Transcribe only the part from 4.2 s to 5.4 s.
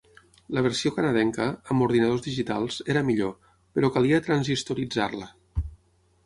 transistoritzar-la.